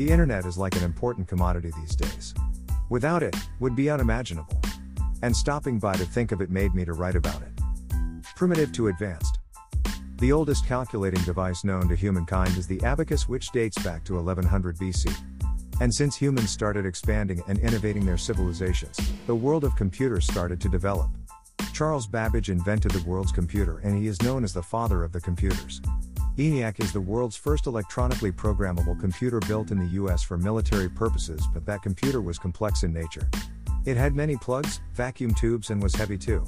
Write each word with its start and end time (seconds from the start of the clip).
The 0.00 0.10
internet 0.10 0.46
is 0.46 0.56
like 0.56 0.74
an 0.76 0.82
important 0.82 1.28
commodity 1.28 1.72
these 1.78 1.94
days. 1.94 2.32
Without 2.88 3.22
it, 3.22 3.36
would 3.58 3.76
be 3.76 3.90
unimaginable. 3.90 4.58
And 5.20 5.36
stopping 5.36 5.78
by 5.78 5.92
to 5.92 6.06
think 6.06 6.32
of 6.32 6.40
it 6.40 6.48
made 6.48 6.74
me 6.74 6.86
to 6.86 6.94
write 6.94 7.16
about 7.16 7.42
it. 7.42 7.52
Primitive 8.34 8.72
to 8.72 8.88
advanced. 8.88 9.40
The 10.16 10.32
oldest 10.32 10.66
calculating 10.66 11.22
device 11.24 11.64
known 11.64 11.86
to 11.90 11.94
humankind 11.94 12.56
is 12.56 12.66
the 12.66 12.82
abacus, 12.82 13.28
which 13.28 13.50
dates 13.50 13.76
back 13.82 14.02
to 14.04 14.14
1100 14.14 14.78
BC. 14.78 15.14
And 15.82 15.92
since 15.92 16.16
humans 16.16 16.48
started 16.48 16.86
expanding 16.86 17.42
and 17.46 17.58
innovating 17.58 18.06
their 18.06 18.16
civilizations, 18.16 18.96
the 19.26 19.34
world 19.34 19.64
of 19.64 19.76
computers 19.76 20.24
started 20.24 20.62
to 20.62 20.70
develop. 20.70 21.10
Charles 21.74 22.06
Babbage 22.06 22.48
invented 22.48 22.92
the 22.92 23.06
world's 23.06 23.32
computer 23.32 23.80
and 23.80 23.98
he 23.98 24.06
is 24.06 24.22
known 24.22 24.44
as 24.44 24.54
the 24.54 24.62
father 24.62 25.04
of 25.04 25.12
the 25.12 25.20
computers. 25.20 25.82
ENIAC 26.40 26.82
is 26.82 26.90
the 26.90 27.00
world's 27.02 27.36
first 27.36 27.66
electronically 27.66 28.32
programmable 28.32 28.98
computer 28.98 29.40
built 29.40 29.70
in 29.70 29.78
the 29.78 30.00
US 30.02 30.22
for 30.22 30.38
military 30.38 30.88
purposes, 30.88 31.46
but 31.52 31.66
that 31.66 31.82
computer 31.82 32.22
was 32.22 32.38
complex 32.38 32.82
in 32.82 32.94
nature. 32.94 33.28
It 33.84 33.98
had 33.98 34.14
many 34.14 34.38
plugs, 34.38 34.80
vacuum 34.94 35.34
tubes, 35.34 35.68
and 35.68 35.82
was 35.82 35.94
heavy 35.94 36.16
too. 36.16 36.46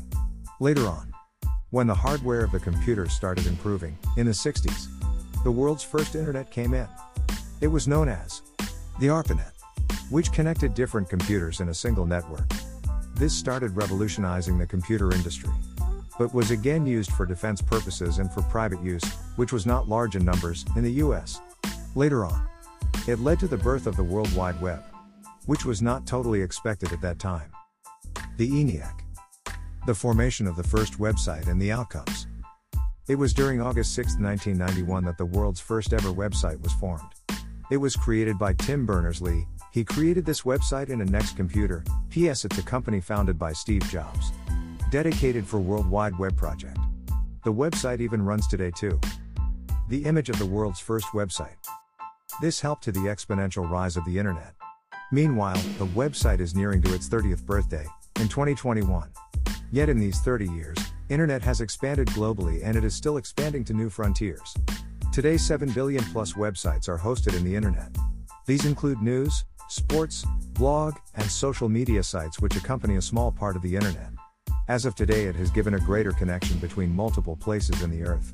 Later 0.61 0.87
on, 0.87 1.13
when 1.73 1.87
the 1.87 1.95
hardware 1.95 2.43
of 2.43 2.53
the 2.53 2.59
computer 2.59 3.07
started 3.07 3.47
improving, 3.47 3.99
in 4.17 4.25
the 4.25 4.33
60s, 4.33 4.87
the 5.45 5.51
world's 5.51 5.85
first 5.85 6.15
internet 6.15 6.51
came 6.51 6.73
in. 6.73 6.89
It 7.61 7.69
was 7.69 7.87
known 7.87 8.09
as 8.09 8.41
the 8.99 9.11
ARPANET, 9.11 9.53
which 10.09 10.33
connected 10.33 10.73
different 10.73 11.11
computers 11.11 11.61
in 11.61 11.69
a 11.69 11.75
single 11.75 12.07
network. 12.07 12.49
This 13.17 13.35
started 13.35 13.77
revolutionizing 13.77 14.57
the 14.57 14.67
computer 14.67 15.13
industry 15.13 15.53
but 16.19 16.35
was 16.35 16.51
again 16.51 16.87
used 16.87 17.13
for 17.13 17.27
defense 17.27 17.61
purposes 17.61 18.19
and 18.19 18.31
for 18.33 18.43
private 18.43 18.83
use, 18.83 19.05
which 19.37 19.53
was 19.53 19.67
not 19.67 19.89
large 19.89 20.17
in 20.17 20.25
numbers, 20.25 20.65
in 20.77 20.83
the 20.83 20.93
US. 20.93 21.41
Later 21.95 22.25
on, 22.25 22.49
it 23.07 23.21
led 23.21 23.41
to 23.41 23.49
the 23.49 23.57
birth 23.57 23.87
of 23.87 23.97
the 23.97 24.05
World 24.05 24.35
Wide 24.35 24.61
Web, 24.61 24.83
which 25.47 25.65
was 25.65 25.83
not 25.83 26.07
totally 26.07 26.41
expected 26.41 26.93
at 26.93 27.01
that 27.01 27.19
time. 27.19 27.51
The 28.37 28.49
ENIAC. 28.49 29.01
The 29.87 29.95
formation 29.95 30.47
of 30.47 30.57
the 30.57 30.63
first 30.63 30.99
website 30.99 31.49
and 31.49 31.61
the 31.61 31.73
outcomes. 31.73 32.27
It 33.09 33.17
was 33.17 33.35
during 33.35 33.61
August 33.61 33.95
6, 33.95 34.19
1991 34.21 35.05
that 35.05 35.19
the 35.19 35.27
world's 35.27 35.61
first 35.61 35.93
ever 35.93 36.11
website 36.11 36.63
was 36.63 36.73
formed. 36.75 37.13
It 37.71 37.79
was 37.79 37.97
created 37.97 38.39
by 38.39 38.53
Tim 38.53 38.87
Berners-Lee, 38.87 39.47
he 39.73 39.85
created 39.85 40.27
this 40.27 40.43
website 40.43 40.91
in 40.91 41.01
a 41.01 41.05
Next 41.05 41.35
Computer, 41.35 41.83
PS 42.11 42.45
it's 42.45 42.59
a 42.59 42.63
company 42.63 43.01
founded 43.01 43.39
by 43.39 43.55
Steve 43.55 43.83
Jobs 43.89 44.33
dedicated 44.93 45.47
for 45.47 45.59
World 45.59 45.91
Wide 45.91 46.19
Web 46.19 46.37
project. 46.37 46.77
The 47.45 47.53
website 47.53 48.01
even 48.03 48.21
runs 48.23 48.47
today 48.47 48.71
too. 48.71 49.01
The 49.89 50.05
image 50.05 50.29
of 50.29 50.39
the 50.39 50.45
world's 50.45 50.81
first 50.81 51.07
website. 51.15 51.57
This 52.43 52.61
helped 52.61 52.85
to 52.85 52.93
the 52.93 53.01
exponential 53.01 53.69
rise 53.69 53.97
of 53.97 54.05
the 54.05 54.19
internet. 54.19 54.55
Meanwhile, 55.11 55.57
the 55.79 55.87
website 55.87 56.41
is 56.41 56.55
nearing 56.55 56.83
to 56.83 56.95
its 56.95 57.09
30th 57.09 57.47
birthday 57.47 57.87
in 58.21 58.29
2021. 58.29 59.09
Yet 59.73 59.89
in 59.89 59.99
these 59.99 60.21
30 60.21 60.51
years, 60.51 60.77
internet 61.09 61.41
has 61.41 61.63
expanded 61.63 62.09
globally 62.09 62.61
and 62.63 62.77
it 62.77 62.85
is 62.85 62.95
still 62.95 63.17
expanding 63.17 63.65
to 63.65 63.73
new 63.73 63.89
frontiers. 63.89 64.55
Today 65.11 65.39
7 65.39 65.71
billion 65.71 66.05
plus 66.05 66.35
websites 66.35 66.87
are 66.87 66.99
hosted 66.99 67.35
in 67.35 67.45
the 67.45 67.57
internet. 67.57 67.97
These 68.45 68.67
include 68.67 69.01
news, 69.01 69.47
sports, 69.71 70.27
blog, 70.53 70.97
and 71.15 71.31
social 71.31 71.71
media 71.71 72.03
sites 72.03 72.41
which 72.41 72.57
accompany 72.57 72.97
a 72.97 73.03
small 73.03 73.33
part 73.33 73.57
of 73.57 73.63
the 73.63 73.75
internet. 73.75 74.11
As 74.73 74.87
of 74.87 74.95
today, 74.95 75.27
it 75.27 75.37
has 75.37 75.51
given 75.51 75.75
a 75.75 75.79
greater 75.79 76.13
connection 76.13 76.57
between 76.59 76.97
multiple 76.97 77.37
places 77.37 77.83
in 77.83 77.91
the 77.91 78.05
earth. 78.05 78.33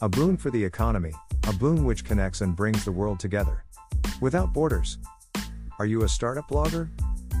A 0.00 0.08
boon 0.08 0.36
for 0.36 0.48
the 0.48 0.64
economy, 0.64 1.12
a 1.48 1.52
boon 1.52 1.84
which 1.84 2.04
connects 2.04 2.40
and 2.40 2.54
brings 2.54 2.84
the 2.84 2.92
world 2.92 3.18
together. 3.18 3.64
Without 4.20 4.52
borders. 4.52 4.98
Are 5.80 5.86
you 5.86 6.04
a 6.04 6.08
startup 6.08 6.48
blogger? 6.48 6.88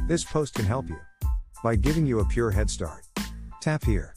This 0.08 0.24
post 0.24 0.54
can 0.54 0.64
help 0.64 0.88
you 0.88 0.98
by 1.62 1.76
giving 1.76 2.04
you 2.04 2.18
a 2.18 2.24
pure 2.24 2.50
head 2.50 2.68
start. 2.68 3.06
Tap 3.60 3.84
here. 3.84 4.12